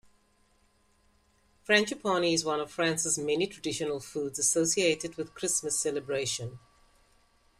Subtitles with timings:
[1.63, 6.57] Frangipane is one of France's many traditional foods associated with Christmas celebration.